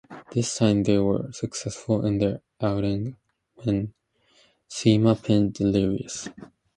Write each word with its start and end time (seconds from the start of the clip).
This 0.31 0.57
time, 0.57 0.81
they 0.81 0.97
were 0.97 1.31
successful 1.31 2.03
in 2.07 2.17
their 2.17 2.41
outing, 2.59 3.17
when 3.63 3.93
Cima 4.67 5.13
pinned 5.13 5.53
Delirious. 5.53 6.27